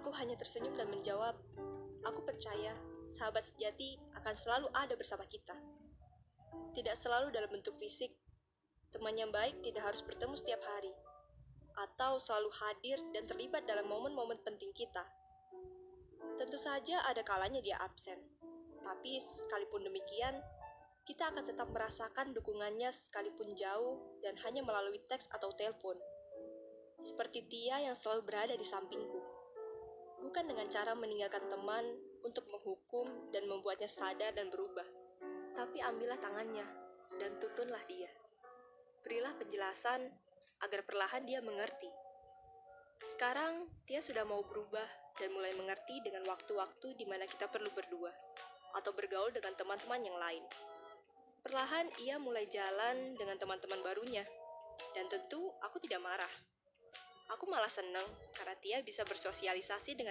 Aku 0.00 0.12
hanya 0.20 0.36
tersenyum 0.36 0.76
dan 0.76 0.92
menjawab, 0.92 1.34
"Aku 2.04 2.20
percaya 2.22 2.76
sahabat 3.02 3.42
sejati 3.42 3.96
akan 4.20 4.34
selalu 4.36 4.68
ada 4.76 4.94
bersama 4.94 5.24
kita." 5.24 5.56
Tidak 6.76 6.92
selalu 6.92 7.32
dalam 7.32 7.48
bentuk 7.48 7.72
fisik. 7.80 8.12
Teman 8.92 9.16
yang 9.16 9.32
baik 9.32 9.64
tidak 9.64 9.88
harus 9.88 10.04
bertemu 10.04 10.36
setiap 10.36 10.60
hari 10.60 10.92
atau 11.76 12.16
selalu 12.16 12.48
hadir 12.52 12.98
dan 13.12 13.28
terlibat 13.28 13.64
dalam 13.68 13.84
momen-momen 13.88 14.40
penting 14.44 14.72
kita. 14.72 15.04
Tentu 16.36 16.56
saja 16.56 17.04
ada 17.08 17.20
kalanya 17.24 17.60
dia 17.60 17.76
absen. 17.80 18.16
Tapi 18.84 19.20
sekalipun 19.20 19.84
demikian, 19.84 20.36
kita 21.04 21.28
akan 21.32 21.44
tetap 21.44 21.68
merasakan 21.72 22.32
dukungannya 22.36 22.92
sekalipun 22.92 23.52
jauh 23.56 24.00
dan 24.20 24.36
hanya 24.44 24.64
melalui 24.64 25.00
teks 25.06 25.28
atau 25.32 25.52
telepon. 25.54 25.96
Seperti 26.96 27.44
Tia 27.44 27.84
yang 27.84 27.96
selalu 27.96 28.24
berada 28.24 28.54
di 28.56 28.64
sampingku. 28.64 29.15
Bukan 30.26 30.50
dengan 30.50 30.66
cara 30.66 30.98
meninggalkan 30.98 31.46
teman 31.46 31.86
untuk 32.26 32.50
menghukum 32.50 33.30
dan 33.30 33.46
membuatnya 33.46 33.86
sadar 33.86 34.34
dan 34.34 34.50
berubah. 34.50 34.82
Tapi 35.54 35.78
ambillah 35.78 36.18
tangannya 36.18 36.66
dan 37.22 37.38
tuntunlah 37.38 37.78
dia. 37.86 38.10
Berilah 39.06 39.30
penjelasan 39.38 40.02
agar 40.66 40.82
perlahan 40.82 41.22
dia 41.30 41.38
mengerti. 41.38 41.86
Sekarang, 43.06 43.70
Tia 43.86 44.02
sudah 44.02 44.26
mau 44.26 44.42
berubah 44.42 45.14
dan 45.22 45.30
mulai 45.30 45.54
mengerti 45.54 46.02
dengan 46.02 46.26
waktu-waktu 46.26 46.98
di 46.98 47.06
mana 47.06 47.22
kita 47.30 47.46
perlu 47.46 47.70
berdua 47.70 48.10
atau 48.74 48.90
bergaul 48.92 49.30
dengan 49.30 49.54
teman-teman 49.54 50.02
yang 50.02 50.18
lain. 50.18 50.42
Perlahan 51.46 51.86
ia 52.02 52.18
mulai 52.18 52.50
jalan 52.50 53.14
dengan 53.14 53.38
teman-teman 53.38 53.78
barunya. 53.80 54.26
Dan 54.92 55.08
tentu 55.08 55.54
aku 55.64 55.80
tidak 55.80 56.04
marah. 56.04 56.28
Aku 57.34 57.48
malah 57.48 57.70
senang 57.70 58.06
karena 58.36 58.54
Tia 58.60 58.78
bisa 58.86 59.02
bersosialisasi 59.02 59.96
dengan 59.96 60.04